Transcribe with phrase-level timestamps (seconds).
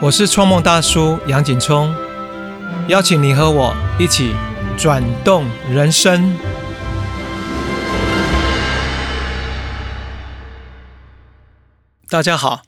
[0.00, 1.92] 我是创梦大叔杨景聪，
[2.86, 4.32] 邀请你和我一起
[4.78, 6.38] 转动人生。
[12.08, 12.62] 大家好，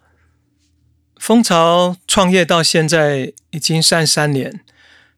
[1.20, 4.64] 蜂巢创业到现在已经三三年，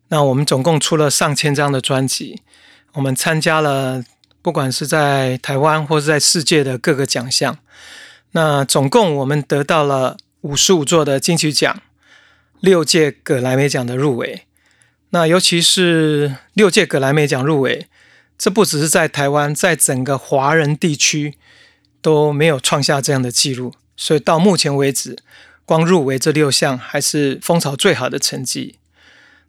[0.08, 2.42] 那我们总共出了上千张的专辑，
[2.92, 4.04] 我们参加了
[4.42, 7.56] 不管是在台湾或是在世界的各个奖项，
[8.32, 11.80] 那总共我们得到了五十五座的金曲奖，
[12.62, 14.44] 六届葛莱美奖的入围。
[15.10, 17.88] 那尤其是六届葛莱美奖入围，
[18.38, 21.34] 这不只是在台湾，在整个华人地区
[22.00, 23.74] 都没有创下这样的记录。
[23.96, 25.18] 所以到目前为止，
[25.64, 28.78] 光入围这六项还是蜂巢最好的成绩。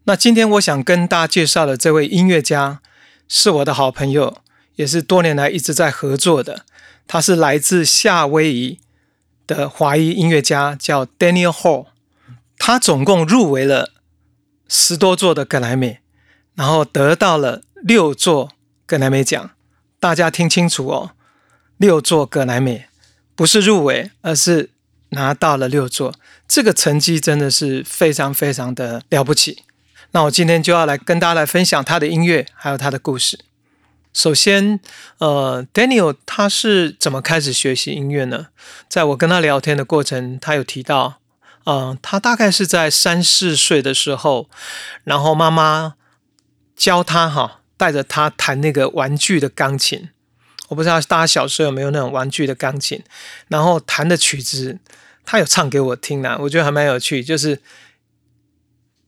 [0.06, 2.82] 那今天我想跟大家介绍的这位音乐家，
[3.28, 4.38] 是我的好朋友，
[4.78, 6.66] 也是多年来一直在合作的。
[7.06, 8.80] 他是来自夏威夷
[9.46, 11.93] 的华裔音乐家，叫 Daniel Hall。
[12.66, 13.92] 他总共入围了
[14.70, 16.00] 十多座的格莱美，
[16.56, 18.54] 然后得到了六座
[18.86, 19.50] 格莱美奖。
[20.00, 21.12] 大家听清楚哦，
[21.76, 22.86] 六座格莱美。
[23.36, 24.70] 不是入围，而是
[25.10, 26.14] 拿到了六座，
[26.48, 29.64] 这个成绩真的是非常非常的了不起。
[30.12, 33.44] 那我今天就要来跟大家来分享他的音乐，还有他的故事。
[34.14, 34.80] 首先，
[35.18, 38.48] 呃，Daniel 他是怎么开始学习音乐呢？
[38.88, 41.20] 在我跟他聊天的过程，他有提到，
[41.66, 44.50] 嗯，他大概是在三四岁的时候，
[45.04, 45.96] 然后妈妈
[46.76, 50.10] 教他哈，带着他弹那个玩具的钢琴。
[50.70, 53.04] 我不知道大家小时候有没有那种玩具的钢琴，
[53.48, 54.80] 然后弹的曲子，
[55.24, 57.62] 他有唱给我听呢，我觉得还蛮有趣，就是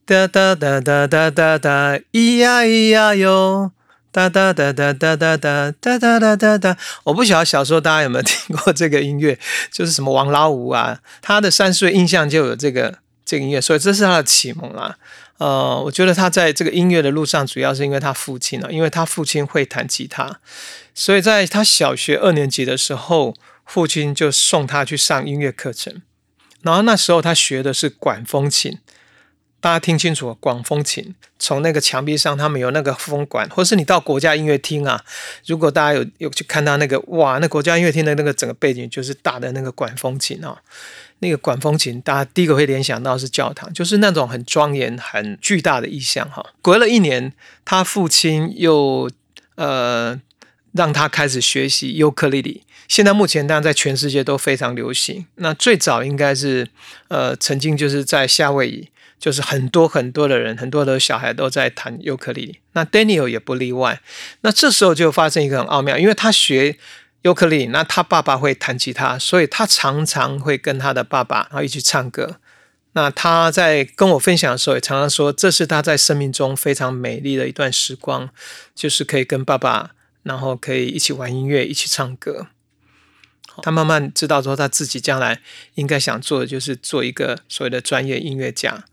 [0.05, 3.71] 哒哒哒哒哒哒哒，咿呀咿呀哟，
[4.15, 6.77] 哒哒哒哒哒哒哒哒哒哒哒。
[7.03, 9.37] 我不晓得小时候大家有没有听过这个音乐，
[9.69, 14.95] 就是什么王老五啊，他的三岁印象就有这个这个音乐，所以这是他的启蒙啊。
[15.37, 20.39] 呃，我觉得他在这个音乐的路上，主要是因为他父亲了，因为他父亲会弹吉他。
[20.93, 23.35] 所以在他小学二年级的时候，
[23.65, 26.01] 父亲就送他去上音乐课程。
[26.61, 28.79] 然后那时候他学的是管风琴，
[29.65, 31.15] 大家听清楚，管风琴。
[31.39, 35.03] 从那个墙壁上，他们有那个风管，或是你到国家音乐厅啊，
[35.47, 40.55] 如果大家有有去看到那个，哇，那国家音乐厅的那个整个背景就是大的那个管风琴啊。
[41.17, 46.45] 那个管风琴，大家第一个会联想到是教堂，就是那种很庄严、很巨大的意象哈。
[46.61, 47.33] 隔了一年，
[47.65, 49.09] 他父亲又
[49.55, 50.21] 呃。
[50.77, 52.63] 让他开始学习尤克里里。
[52.89, 55.25] 现在目前当然在全世界都非常流行。
[55.35, 56.67] 那最早应该是
[57.07, 58.89] 呃，曾经就是在夏威夷，
[59.25, 62.59] 就是很多很多的人，很多的小孩都在弹尤克里里。
[62.73, 63.99] 那 Daniel 也不例外。
[64.41, 66.77] 那这时候就发生一个很奥妙，因为他学
[67.23, 72.39] 尤克里里，那他爸爸会弹吉他，所以他常常会跟他的爸爸然后一起唱歌。
[72.93, 78.29] 那他在跟我分享的时候，也常常说，这是他在生命中非常美丽的一段时光，
[78.75, 79.91] 就是可以跟爸爸。
[80.21, 82.47] 然后可以一起玩音乐，一起唱歌。
[83.61, 85.39] 他慢慢知道说，他自己将来
[85.75, 88.83] 应该想做的就是做一个所谓的专业音乐家。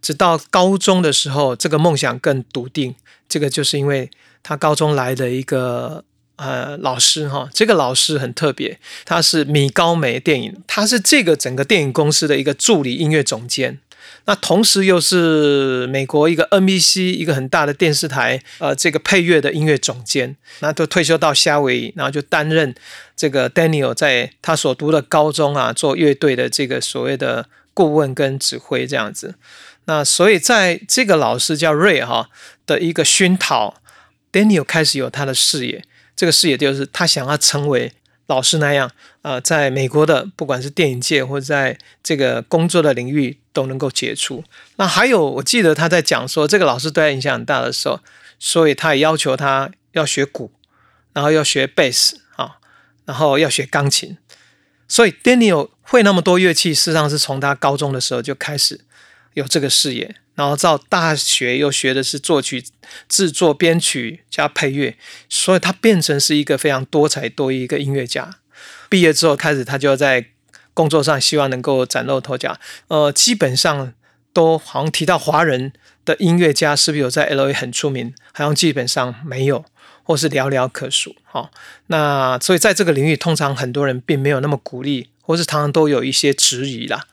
[0.00, 2.94] 直到高中的时候，这个梦想更笃定。
[3.28, 4.10] 这个就是因为
[4.42, 6.04] 他高中来的一个
[6.36, 13.80] 呃老师哈，这个老师很特别，他是米高梅电影，他是这个整个电影公司的一个助理音乐总监。
[14.24, 22.74] 那同时又是美国一个 NBC 一个很大的电视台，呃，这个配乐的音乐总监，那都退休到夏威夷，然后就担任
[23.18, 29.34] 这个 Daniel 在他所读的高中啊，做乐队的这个所谓的顾问跟指挥这样子。
[29.84, 32.30] 那所以在这个老师叫 Ray 哈
[32.64, 33.82] 的一个熏陶
[34.30, 35.84] ，Daniel 开始有他的视野，
[36.14, 37.92] 这个视野就是他想要成为。
[38.28, 38.90] 老师那样，
[39.22, 44.44] 呃，在美国的不管是电影界或者在这个工作的领域都能够杰出。
[44.76, 48.00] 那还有，我记得他在讲说，这个老师对他影响很大的时候，
[48.38, 50.52] 所以他也要求他要学鼓，
[51.14, 52.20] 然后要学贝斯，
[53.08, 54.18] 然后要学钢琴。
[54.86, 58.80] 所以 Daniel 会那么多乐器，事实上是从他高中的时候就开始
[59.32, 60.16] 有这个视野。
[60.34, 62.62] 然后到大学又学的是作曲、
[63.08, 64.96] 制作、编曲加配乐，
[65.28, 68.36] 所以他变成是一个非常多才多艺一个音乐家。
[68.88, 70.26] 毕业之后开始，他就在
[70.74, 72.56] 工作上希望能够崭露头角。
[72.86, 73.92] 呃，基本上
[74.32, 75.72] 都好像提到华人
[76.04, 78.14] 的音乐家是不是有在 L A 很出名？
[78.32, 79.64] 好像基本上没有，
[80.02, 81.16] 或是寥寥可数。
[81.24, 81.50] 哈，
[81.88, 87.06] 那所以在这个领域，通常很多人并没有那么鼓励，或是常常都有一些质疑啦。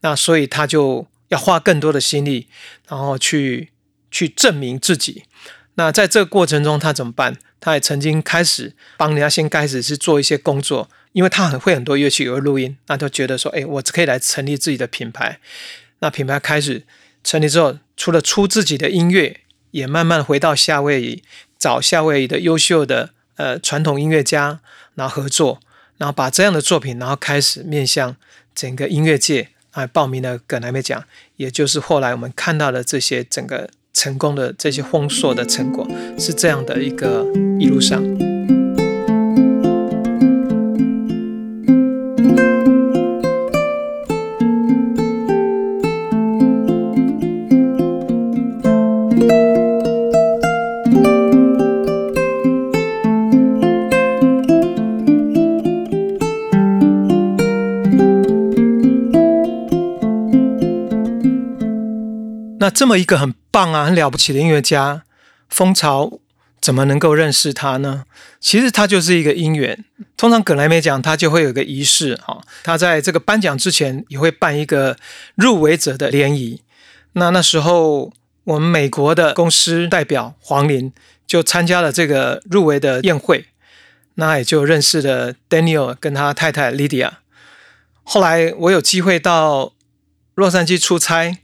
[0.00, 1.06] 那所以他就。
[1.30, 2.48] 要花更多的心力，
[2.88, 3.70] 然后去
[4.10, 5.22] 去证明自己。
[5.74, 7.36] 那在这个过程中，他怎么办？
[7.60, 15.38] 他也曾经开始帮人家先开始是做一些工作，因为他很会很多乐器，有录音，那就觉得说，哎，我可以来成立自己的品牌。
[16.00, 16.84] 那品牌开始
[17.22, 21.22] 成立之后，除了出自己的音乐，也慢慢回到夏威夷
[21.58, 24.60] 找夏威夷的优秀的呃传统音乐家，
[24.94, 25.60] 然后合作，
[25.98, 28.16] 然后把这样的作品，然后开始面向
[28.54, 31.04] 整个音乐界来报名了葛莱美奖，
[31.36, 35.86] 也就是后来我们看到的这些整个成功的这些丰硕的成果，
[36.18, 37.26] 是这样的一个
[37.58, 38.29] 一路上。
[62.80, 65.02] 这么一个很棒啊、很了不起的音乐家，
[65.50, 66.18] 蜂巢
[66.62, 68.04] 怎么能够认识他呢？
[68.40, 69.84] 其实他就是一个因缘。
[70.16, 74.96] 通常葛莱美奖他就会有个仪式哈，他在这个颁奖之前也会办一个
[75.34, 76.62] 入围者的联谊。
[77.12, 80.90] 那那时候我们美国的公司代表黄林
[81.26, 83.44] 就参加了这个入围的宴会，
[84.14, 87.10] 那也就认识了 Daniel 跟他太太 Lydia。
[88.02, 89.74] 后来我有机会到
[90.34, 91.40] 洛杉矶出差。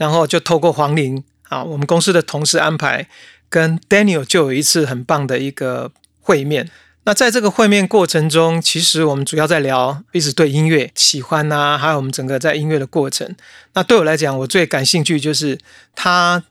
[0.00, 3.06] 然后就透过黄玲啊，我们公司的同事安排，
[3.50, 5.92] 跟 Daniel 就有一次很棒的一个
[6.22, 6.70] 会面。
[7.04, 13.36] 那在这个会面过程中，其实我们主要在聊一直对音乐喜欢呐，还有我们整个在音乐的过程。
[13.74, 15.58] 那对我来讲，我最感兴趣就是
[15.94, 16.42] 他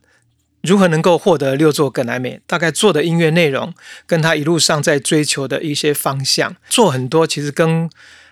[0.62, 3.74] 如何能够获得六座格莱美，大概做的音乐内容，
[4.06, 7.90] 跟他一路上在追求的一些方向，做很多其实跟。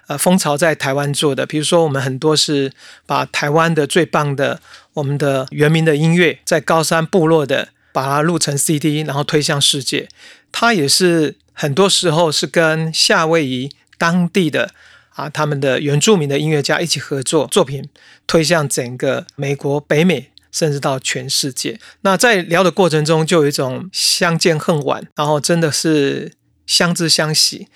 [0.09, 2.71] 呃，蜂巢在台湾做的，比如说我们很多是
[3.05, 4.61] 把台湾的最棒的
[4.97, 10.09] 我们的原民的音乐，在高山部落的，把它录成 CD，然后推向世界。
[10.51, 14.71] 它也是很多时候是跟夏威夷当地的
[15.09, 17.88] 啊他们的原住民的音乐家一起合作，作品
[18.25, 21.79] 推向整个美国、北美，甚至到全世界。
[22.01, 26.33] 那在聊的过程中，就有一种相见恨晚，然后真的是
[26.65, 27.67] 相知相惜。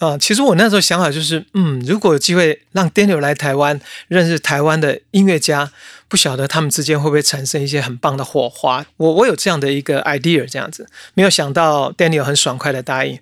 [0.00, 5.70] 啊，其实我那时候想法就是，嗯，如果有机会让 Daniel 来台湾认识台湾的音乐家，
[6.08, 8.86] 不晓得他们之间会不会产生一些很棒的火花。
[8.96, 13.18] 我我有这样的一个 idea，这样子，没有想到 Daniel 很爽快的答应。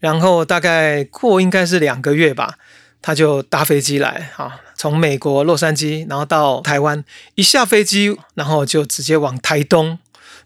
[0.00, 2.58] 然后大概过应该是两个月吧，
[3.00, 7.04] 他就搭飞机来，啊，从美国洛杉矶，然后到台湾，
[7.36, 10.00] 一下飞机，然后就直接往台东，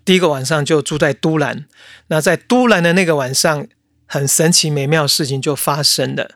[0.05, 1.65] 第一个晚上就住在都兰。
[2.09, 3.67] 那在都兰的那个晚上。
[4.13, 6.33] 很神奇美妙的事情就发生了。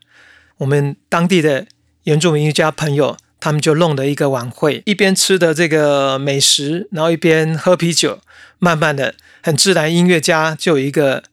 [0.59, 1.67] 我们当地的
[2.05, 8.21] 原住民家朋友，他们就弄了一个晚会，一边吃的这个美食，然后一边喝啤酒，
[8.61, 11.25] 慢慢的，很自然，音乐家就有一个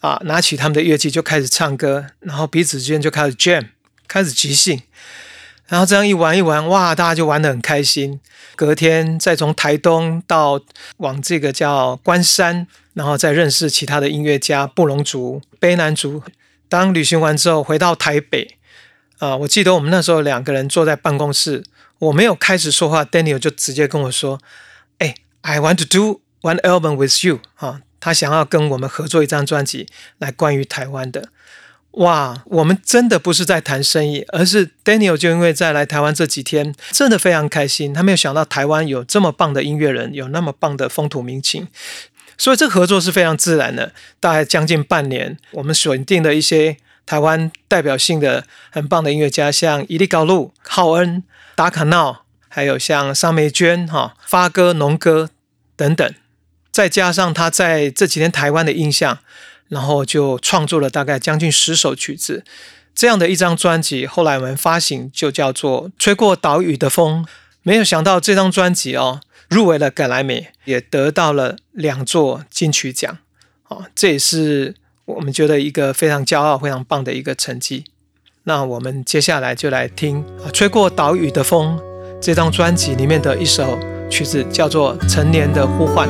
[0.00, 3.68] 啊，拿起他们的乐器就开始唱歌，然后彼此之间就开始 jam，
[4.08, 4.82] 开始即兴，
[5.68, 8.20] 然后这样一玩一玩，哇，大家就玩得很开心。
[8.54, 10.60] 隔天再从台东到
[10.98, 12.66] 往这个叫关山。
[12.94, 16.22] 然后再认识其他的音乐家，布隆族、卑南族。
[16.68, 18.56] 当旅行完之后回到台北，
[19.18, 21.64] 啊，我记得我们那时候两个人坐在办公室，
[21.98, 24.40] 我没有开始说话，Daniel 就直接跟我说
[24.98, 29.88] ：“哎，I want to do one album with you。”啊，他想要跟我们合作一张专辑，
[30.18, 31.30] 来关于台湾的。
[31.98, 37.94] 哇，我们真的不是在谈生意，而是 Daniel 就因为在来台湾这几天，真的非常开心。
[37.94, 41.68] 他没有想到台湾有这么棒的音乐人，有那么棒的风土民情。
[42.36, 51.22] 所以这合作是非常自然的，大概将近半年，我们选定的一些台湾代表性的很棒的音乐家，像伊利高路、浩恩、
[51.54, 55.30] 达卡闹，还有像桑梅娟、哈发哥、农哥
[55.76, 56.12] 等等，
[56.72, 59.20] 再加上他在这几天台湾的印象，
[59.68, 62.44] 然后就创作了大概将近十首曲子，
[62.94, 67.24] 这样的一张专辑，后来我们发行就叫做《吹过岛屿的风》。
[67.62, 69.20] 没有想到这张专辑哦。
[69.50, 73.18] 入围了格莱美，也得到了两座金曲奖，
[73.68, 77.84] 啊，这也是我们觉得一个非常骄傲、非常棒的一个成绩。
[78.44, 81.78] 那我们接下来就来听《吹过岛屿的风》
[82.20, 83.78] 这张专辑里面的一首
[84.10, 86.08] 曲子，叫做《成年的呼唤》。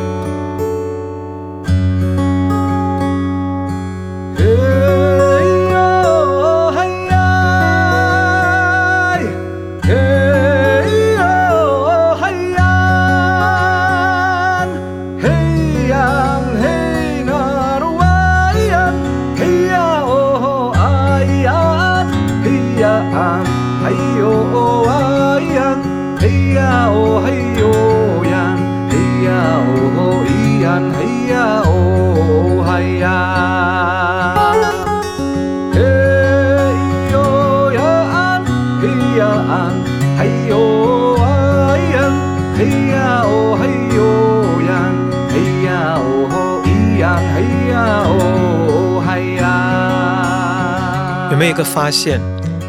[51.55, 52.21] 个发现，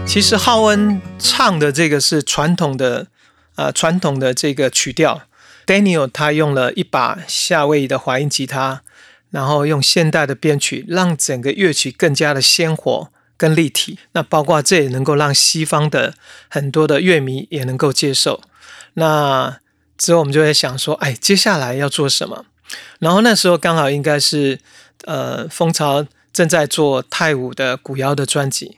[0.08, 3.08] 其实浩恩唱的这个是传统的，
[3.56, 5.24] 呃，传统的这个曲调。
[5.66, 8.84] Daniel 他用了一把夏威夷的华音吉他，
[9.32, 13.98] 然后用现代的编曲，让整个乐曲更加的鲜活跟立体。
[14.12, 16.14] 那包括这也能够让西方的
[16.48, 18.42] 很多的乐迷也能够接受。
[18.94, 19.58] 那
[19.98, 22.46] 之后我们就在想说，哎，接下来要做什么？
[23.00, 24.60] 然后那时候刚好应该是，
[25.06, 28.78] 呃，蜂巢正在做泰舞的古谣的专辑。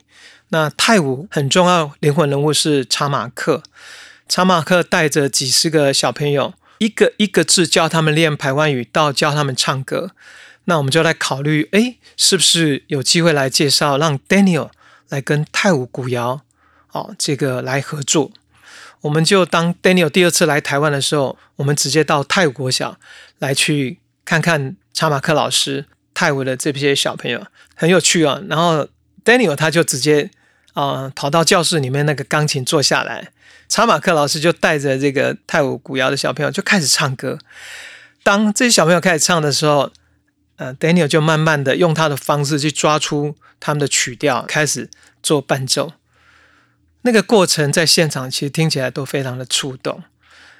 [0.50, 3.64] 那泰舞很重要灵魂人物是查马克，
[4.28, 10.12] 查马克带着几十个小朋友，一个一个字教他们练台湾语，到教他们唱歌。
[10.66, 14.70] 那我们就来考虑，哎，是不是有机会来介绍，让 Daniel
[15.08, 16.42] 来跟泰舞古谣，
[16.92, 18.30] 哦，这个来合作。
[19.00, 22.98] 我们就当 Daniel 第二次来台湾的时候，我们直接到泰国小
[23.38, 25.86] 来去看看查马克老师
[26.18, 27.46] 泰舞的这些小朋友，
[27.76, 28.42] 很有趣啊。
[28.48, 28.88] 然后
[29.24, 30.28] Daniel 他就直接
[30.72, 33.28] 啊跑到教室里面那个钢琴坐下来，
[33.68, 37.38] 查马克老师就带着这个泰舞古谣的小朋友就开始唱歌。
[38.24, 39.92] 当这些小朋友开始唱的时候，
[40.56, 44.90] 呃，Daniel 就慢慢的用他的方式去抓出他们的曲调，开始
[45.22, 45.92] 做伴奏。
[47.02, 50.02] 那个过程在现场其实听起来都非常的触动。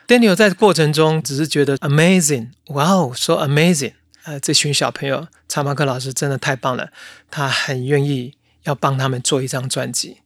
[0.06, 3.94] Daniel 在过程中只是觉得 amazing，哇哦，so amazing！
[4.28, 6.90] 呃，这群小朋友，查马克老师真的太棒了，
[7.30, 10.18] 他很愿意要帮他们做一张专辑，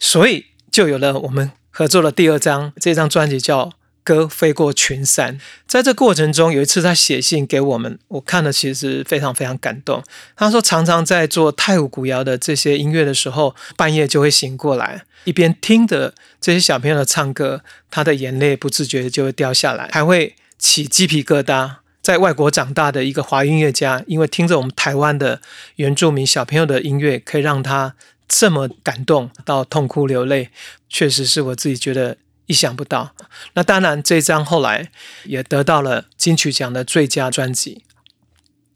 [0.00, 3.72] 所以就有了我们合作的第二张，这张专辑叫。
[4.06, 10.00] 歌飞过群山，在这过程中，有一次他写信给我们，我看了其实非常非常感动。
[10.36, 21.78] 他说，常常在做太舞古谣的这些音乐的时候，半夜就会醒过来，一边听着这些小朋友的唱歌，他的眼泪不自觉就会掉下来，还会起鸡皮疙瘩。
[22.06, 25.40] 在外国长大的一个华音乐家，因为听着我们台湾的
[25.74, 27.96] 原住民小朋友的音乐，可以让他
[28.28, 30.50] 这么感动到痛哭流泪，
[30.88, 32.18] 确实是我自己觉得。
[32.46, 33.12] 意想不到，
[33.54, 34.92] 那当然，这张后来
[35.24, 37.82] 也得到了金曲奖的最佳专辑。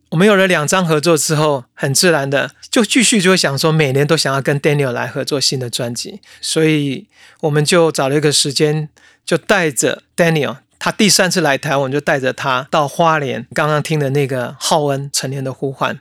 [0.09, 7.07] 我们有了两张合作之后，很自然的就继续就会想说，每年都想要跟 Daniel 来合作新的专辑，所以
[7.43, 8.89] 我们就找了一个时间，
[9.25, 15.95] 就带着 Daniel，他第三次来台湾，就带着他到花莲，刚刚听的那个浩恩《成年的呼唤》，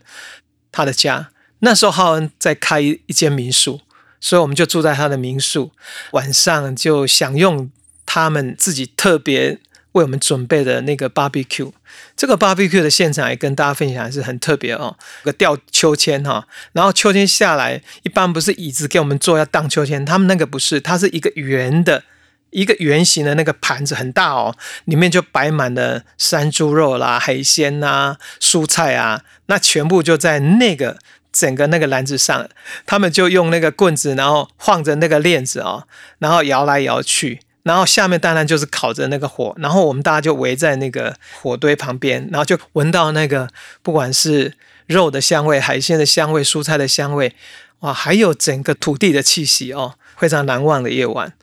[0.71, 1.29] 他的家。
[1.59, 3.81] 那时候浩恩在开一间民宿。
[4.21, 5.71] 所以我们就住在他的民宿，
[6.11, 7.71] 晚上就享用
[8.05, 9.57] 他们自己特别
[9.93, 11.71] 为我们准备的那个 barbecue。
[12.17, 22.03] 这个 barbecue 的现场也跟大家分享是很特别哦，个吊秋千哈，然后秋千下来，一般不是椅子给我们坐要荡秋千，他们那个不是，它是一个圆的，
[22.51, 30.97] 一个圆形的那个盘子很大哦，里面就摆满了山猪肉啦、海鲜呐、蔬菜啊，那全部就在那个。
[31.31, 32.49] 整个那个篮子上，
[32.87, 35.87] 他们就用那个棍子，然后晃着那个链子哦，
[36.17, 43.47] 然后摇来摇去，然后下面当然就是烤着那个火，然后我们大家就围在那个火堆旁边，然后就闻到那个
[43.83, 44.55] 不管是
[44.87, 47.35] 肉的香味、海鲜的香味、蔬菜的香味，
[47.81, 51.33] 哇，还有整个土地的气息哦，非常难忘的夜晚。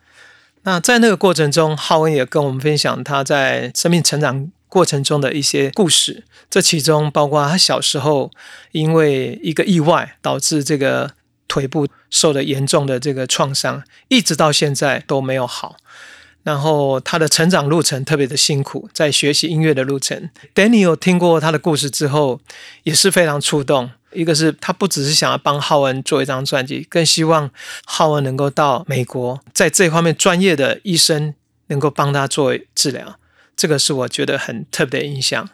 [0.67, 4.51] 那在那个过程中，浩恩也跟我们分享他在生命成长。
[4.69, 8.29] 过程中的一些故事，这其中包括他小时候
[8.73, 11.11] 因为一个意外导致这个
[11.47, 15.77] 腿部受了严重的这个创伤，一直到现在都没有好。
[16.47, 20.29] 然后他的成长路程特别的辛苦，在学习音乐的路程。
[20.55, 22.39] Daniel 听过他的故事之后，
[22.83, 23.91] 也是非常触动。
[24.13, 27.51] 一个是他不只是想要帮浩恩做一张专辑，更希望
[27.83, 31.33] 浩恩能够到美国，在这方面专业的医生
[31.67, 33.19] 能够帮他做治疗。
[33.57, 35.49] 这个是我觉得很特别的印象。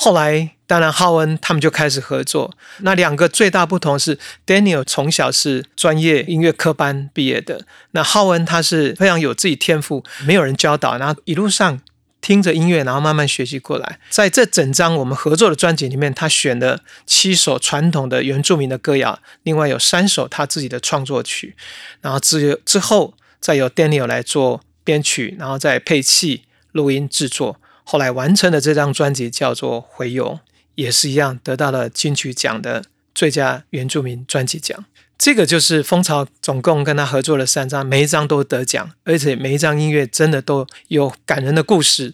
[0.00, 2.56] 后来，当然浩恩他们就开始合作。
[2.82, 11.80] 那两个最大不同是，Daniel 从小是专业音乐科班毕业的，那浩恩他是非常有自己天赋，没有人教导，然后一路上
[12.20, 13.98] 听着音乐，然后慢慢学习过来。
[14.08, 21.56] 在这整张我们合作的专辑里面，他选了七首传统的原住民的歌谣，另外有三首他自己的创作曲，
[22.00, 26.44] 然后之之后再由 Daniel 来做编曲，然后再配器。
[26.72, 27.58] 录音制作，
[27.90, 30.34] 后来完成的这张专辑叫做《回游》，
[30.74, 34.84] 也是一样得到了金曲奖的最佳原住民专辑奖。
[35.16, 42.12] 这个就是蜂巢总共跟他合作了三张，每一张都得奖，而且每一张音乐真的都有感人的故事，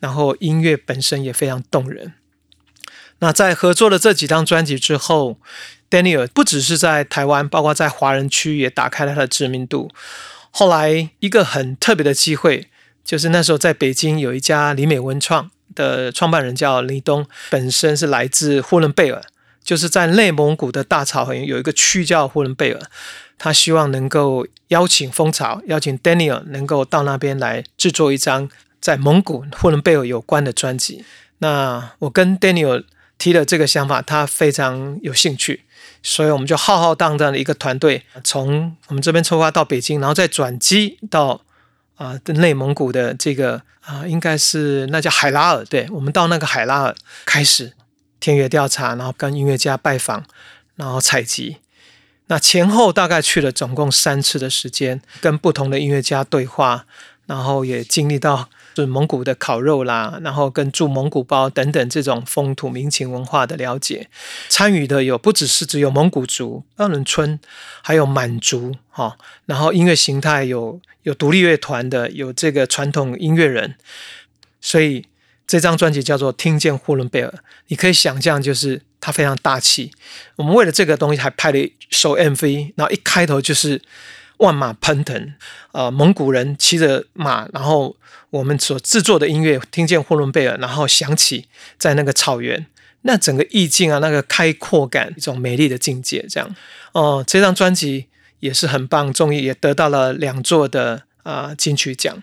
[0.00, 2.14] 然后音乐本身也非常动人。
[3.18, 5.36] 那在合作了这几张专辑之后
[5.90, 9.90] ，Daniel 不只是在台湾，包括在华人区也打开了他的知名度。
[10.50, 12.70] 后来一个很特别的机会。
[13.04, 19.22] 就是那时候在北京有一家李美文创的创办人叫李东，本身是来自呼伦贝尔，
[19.62, 22.80] 就是在内蒙古的大草原有一个区叫呼伦贝尔，
[23.38, 28.48] 他希望能够邀请蜂巢，邀请 Daniel 能够到那边来制作一张
[28.80, 31.04] 在蒙古呼伦贝尔有关的专辑。
[31.38, 32.84] 那我跟 Daniel
[33.18, 35.64] 提了这个想法，他非常有兴趣，
[36.02, 41.42] 所以我们就浩浩荡荡的一个团队，从我们这边出发到北京，然后再转机到。
[42.02, 45.64] 啊，内蒙古的这个啊，应该是那叫海拉尔。
[45.66, 46.94] 对，我们到那个海拉尔
[47.24, 47.74] 开始
[48.18, 50.24] 田野调查，然后跟音乐家拜访，
[50.74, 51.58] 然后采集。
[52.26, 56.86] 那前后大概去了总共三次的时间，跟不同的音乐家对话，
[57.26, 58.48] 然后也经历到。
[58.76, 64.08] 是蒙古的烤肉啦，然后跟住蒙古包等等这种风土民情文化的了解，
[64.48, 67.38] 参与的有不只是只有蒙古族、鄂伦春，
[67.82, 69.16] 还有满族哈。
[69.46, 73.74] 然后音乐形态有有独立乐团的，有这个传统音乐人。
[74.60, 75.06] 所以
[75.46, 77.28] 这张专辑叫做《听见呼伦贝尔》，
[77.66, 79.90] 你可以想象，就是它非常大气。
[80.36, 83.82] 我们为了这个东西还拍了一首 MV，然后一开头就是
[84.42, 85.34] 万马奔腾，
[85.72, 87.96] 呃，蒙古人骑着马，然后。
[88.32, 92.66] 我们所制作的音乐，听见呼伦贝尔，然后响起在那个草原，
[93.02, 96.56] 那整个意境啊，那个开阔感，一种美丽的境界，这样
[96.92, 97.22] 哦。
[97.26, 98.06] 这张专辑
[98.40, 102.22] 也是很棒，终于也得到了两座的啊金曲奖。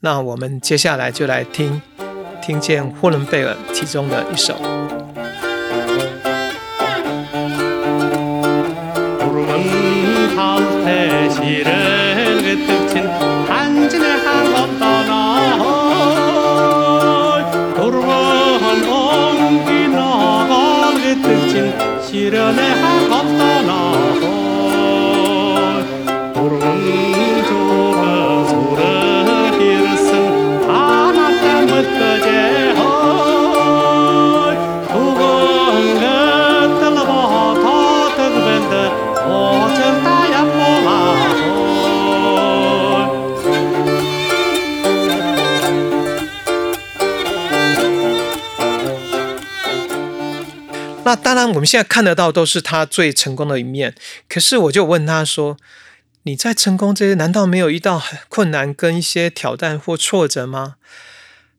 [0.00, 1.80] 那我们接下来就来听
[2.42, 4.73] 听见呼伦贝尔其中的一首。
[22.14, 22.72] tirando é
[23.08, 23.23] rabo.
[51.16, 53.94] 当然，我们现在看得到都是他最成功的一面。
[54.28, 55.56] 可是，我就问他说
[56.24, 60.76] ：“你在成功这些，难道没有遇到困难跟一些挑战或挫折吗？”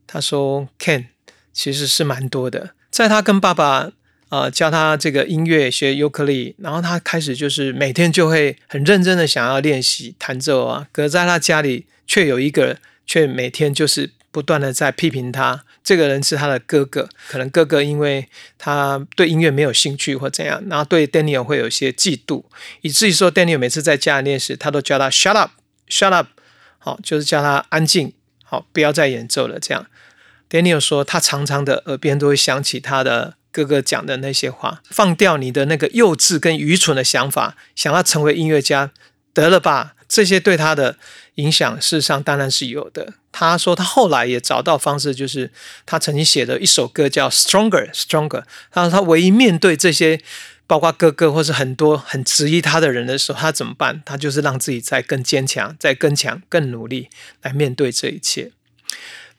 [0.08, 1.06] 他说：“Ken，
[1.54, 2.72] 其实是蛮多的。
[2.90, 3.92] 在他跟爸爸
[4.30, 10.88] 呃教他这个音乐学尤克里，然后他开始就是每天就会很认真的想要练习弹奏啊。
[10.92, 22.44] 可在他家里却有一个，却每天就是不断的在批评他。”这个人是他的哥哥，可能哥哥因为他对音乐没有兴趣或怎样，然后对 Daniel 会有些嫉妒，
[22.82, 26.28] 以至于说 Daniel 每次在家里练时，他都叫他 shut up，shut up，
[26.80, 28.12] 好，就是叫他安静，
[28.44, 29.58] 好，不要再演奏了。
[29.58, 29.86] 这样
[30.50, 38.92] ，Daniel 说他常常的耳边都会想起他的哥哥讲的那些话，放掉你的那个幼稚跟愚蠢的想法，想要成为音乐家，
[39.34, 39.94] 得了吧。
[40.08, 40.98] 这些对他的
[41.36, 43.14] 影响，事实上当然是有的。
[43.32, 45.52] 他说，他后来也找到方式，就是
[45.86, 48.42] 他曾经写的一首歌叫《Stronger Stronger》。
[48.72, 50.22] 他说，他唯一面对这些，
[50.68, 54.02] 包括哥哥或是很多很质疑他的人的时候，他怎么办？
[54.06, 57.10] 他就是让自己再更坚强，再更强，更努力
[57.42, 58.52] 来面对这一切。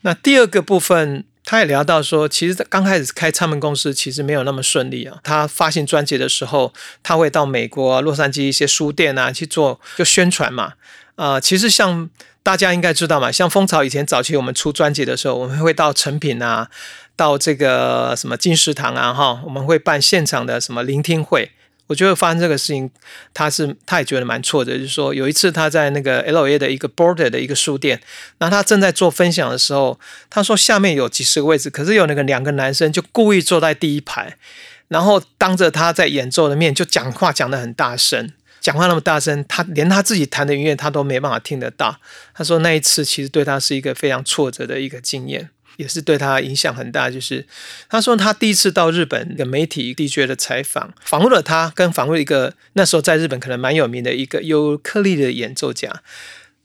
[0.02, 1.24] 那第二个部分。
[1.48, 5.20] 他也聊到说，其实刚开始开唱片公司其实没有那么顺利啊。
[5.22, 10.72] 他发行专辑的时候，他会到美国洛杉矶一些书店啊去做就宣传嘛。
[11.16, 12.08] 啊，其实像
[12.42, 16.68] 大家应该知道嘛，像蜂巢以前早期我们出专辑的时候，我们会到成品啊，
[17.16, 21.50] 到这个什么金石堂啊，哈，我们会办现场的什么聆听会。
[21.88, 22.90] 我觉得发生这个事情，
[23.32, 24.72] 他是他也觉得蛮挫折。
[24.72, 28.00] 就是说，有一次他在那个 L A 的一个 Border 的一个书店，
[28.38, 34.36] 那他正在做分享的时候，他说下面有几十个位置，可是有那个两个男生就故意坐在第一排，
[34.88, 42.00] 然后当着他在演奏的面就讲话讲得很大声，讲话那么大声，他连他自己弹的音乐他都没办法听得到。
[42.34, 45.50] 他说那一次其实对他是一个非常挫折的一个经验。
[45.76, 47.46] 也是对他影响很大，就是
[47.90, 56.02] 他说他第一次到日本的媒体 DJ 的采访，访问了他，跟访问一个那时候在日本可能蛮有名的一个尤克里的演奏家。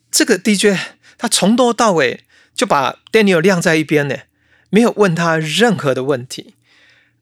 [0.10, 0.80] 这个 DJ
[1.18, 2.22] 他从头到尾
[2.56, 4.16] 就把 Daniel 晾在一边呢，
[4.70, 6.56] 没有问他任何的问题。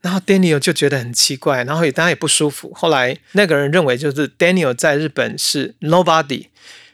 [0.01, 2.71] 然后 Daniel 就觉得很奇怪，然后也当然也不舒服。
[2.73, 6.47] 后来那个人认为，就是 Daniel 在日本是 nobody，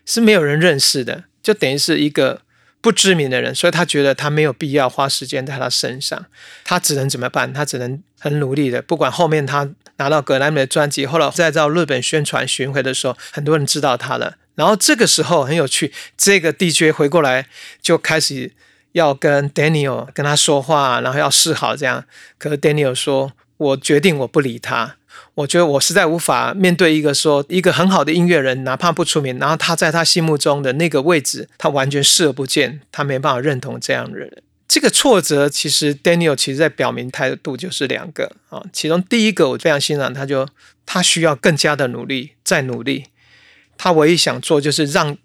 [0.06, 2.42] 是没有人认识的，就等于是一个。
[2.82, 6.28] 不知名的人，所以他觉得他没有必要花时间在他身上，
[6.64, 7.52] 他只能怎么办？
[7.52, 14.38] 他只能很努力的，不管后面他拿到格莱美的专辑，后来再到日本宣传巡回的时候，很多人知道他了。
[14.54, 17.48] 然后这个时候很有趣，这个 DJ 回过来
[17.82, 18.52] 就开始
[18.96, 22.06] 要跟 Daniel 跟他说话，然后要示好这样。
[22.38, 24.96] 可是 Daniel 说我决定我不理他。
[25.34, 34.42] 我觉得我实在无法面对一个说一个很好的音乐人，哪怕不出名，然后他在他心目中的那个位置，他完全视而不见，他没办法认同这样的人。
[34.66, 40.48] 这个挫折，其实 Daniel 其实在表明态度就是两个啊，其中第一个我非常欣赏，他就
[40.86, 43.08] 他需要更加的努力，再努力。
[43.78, 45.18] 他唯一想做就是让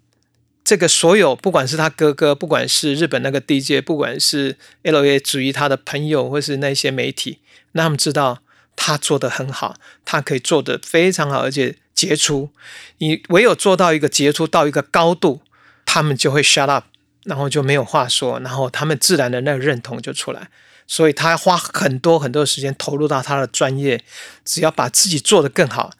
[0.70, 7.40] 这个所有，不管是他哥哥，不管是日本那个 DJ，不管是 LA 至于他的朋友或是那些媒体，
[7.72, 8.38] 让他们知道
[8.76, 12.50] 他做的很好，他可以做的非常好，而且杰出。
[12.98, 15.40] 你唯有做到一个杰出到一个高度，
[15.84, 16.84] 他们就会 shut up。
[17.24, 20.50] 然后就没有话说，然后他们自然的那个认同就出来，
[20.86, 24.04] 所以他花很多很多时间投入到他的专业，
[24.44, 25.90] 只要把自己做得更好，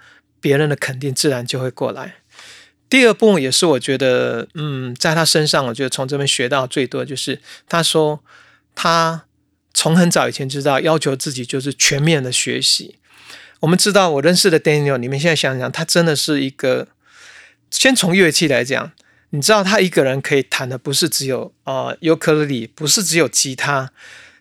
[0.41, 2.20] 别人的肯定自然就会过来。
[2.91, 8.23] 第二部也是我觉得，嗯，在他身上，我觉得从这边学到最多就是他说
[8.75, 9.25] 他
[9.73, 12.97] 从很早以前知道要求自己就是全面的学习。
[13.61, 16.89] 我们知道我认识的 Daniel，你们现在想想，他真的是一个，
[17.71, 18.93] 先从乐器来讲。
[19.33, 23.93] 你知道他一个人可以弹的不是只有呃尤克里里，不是只有吉他，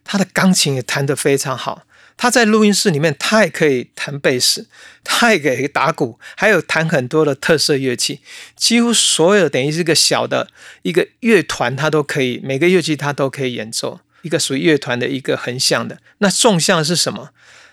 [0.03, 1.83] 他的钢琴也弹得非常好。
[2.21, 4.67] 他在录音室里面，他也可以弹贝斯，
[5.05, 8.19] 他也可以打鼓，还有弹很多的特色乐器。
[8.57, 10.49] 几乎所有等于是个小的
[10.81, 15.99] 一个乐团，他都可以每个乐器他都可以演奏，一个属于乐团的一个横向的。
[16.17, 17.29] 那纵向是什么？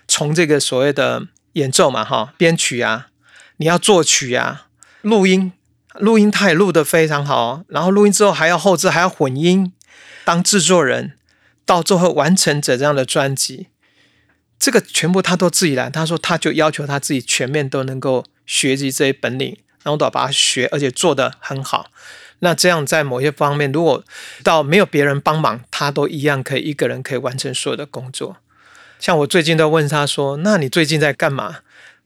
[0.06, 3.08] 从这个所谓的演奏嘛，哈，编曲啊，
[3.56, 4.68] 你要作曲啊，
[5.02, 5.52] 录音。
[5.94, 9.72] 录音他也录得非常好，然后录音之后还要后置，还要混音，
[10.24, 11.14] 当制作人，
[11.64, 13.68] 到最后完成这样的专辑，
[14.58, 15.90] 这个全部他都自己来。
[15.90, 21.90] 他说他就要求他自己全面都能够学习这些本领，然后都要把它学，而且做得很好。
[22.40, 24.04] 那这样在某些方面，如果
[24.42, 28.36] 到没有别人帮忙，他都一样可以一个人可以完成所有的工作。
[28.98, 31.58] 像我最近都问他说：“那你最近在干嘛？”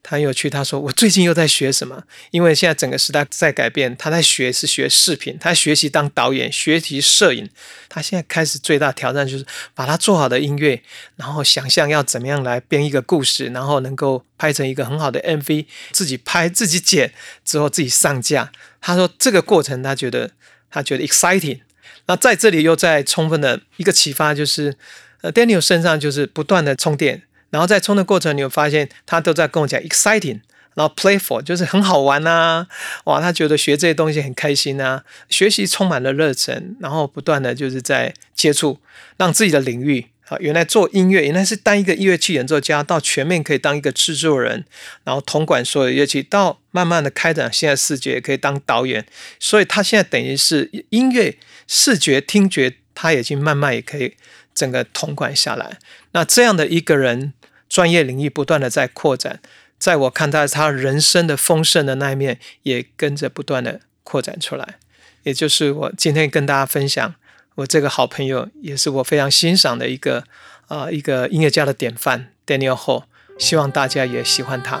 [0.03, 2.03] 他很有趣，他说：“我最近又在学什么？
[2.31, 7.47] 因为现在整个时代在改变，他在学是学视频，他学习当导演，学习摄影。
[7.87, 10.81] 他现在开始最大挑战就是把他做好的音乐，
[11.17, 17.13] 然后想象要怎么样来编一个故事，然后能够拍成一个很好的 MV，自己拍自己剪
[17.45, 18.51] 之后自己上架。
[18.81, 20.31] 他说这个过程他觉得
[20.71, 21.59] 他觉得 exciting。
[22.07, 24.75] 那在这里又在充分的一个启发就是，
[25.21, 30.39] 呃，Daniel 身上就是不断的充电。”然后在冲的过程，你会发现他都在跟我讲 exciting，
[30.73, 32.65] 然后 playful，就是很好玩呐，
[33.03, 38.79] 哇，他觉得学这些东西很开心呐，学习充满了热忱，然后不断的就是在接触，
[39.17, 44.63] 让自己的领域啊，原来做音乐原来是当一个乐器演奏家，到全面可以当一个制作人，
[45.03, 49.05] 然后统管所有乐器，到慢慢的开展现在视觉可以当导演，
[49.41, 51.37] 所以他现在等于是音乐
[51.67, 54.15] 视觉听觉，他已经慢慢也可以
[54.53, 55.77] 整个统管下来。
[56.11, 57.33] 那这样的一个人。
[57.71, 59.39] 专业领域不断的在扩展，
[59.79, 64.75] 在我看待他人生的丰盛的那一面，也跟着不断的扩展出来。
[65.23, 67.15] 也就是我今天跟大家分享，
[67.55, 70.25] 我这个好朋友，也是我非常欣赏的一个
[70.67, 73.03] 啊一个音乐家的典范，Daniel Ho。
[73.39, 74.79] 希望大家也喜欢他。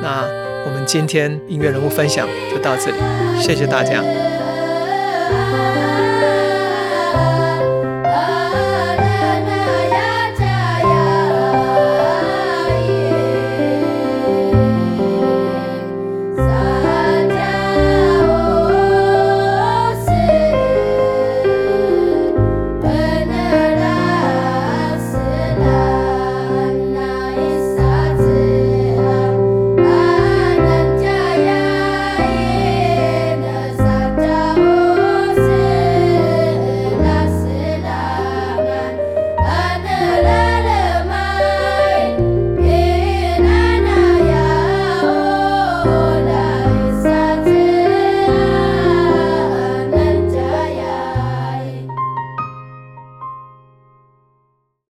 [0.00, 0.22] 那
[0.64, 4.31] 我们今天音乐人物分享就到这里，谢谢大家。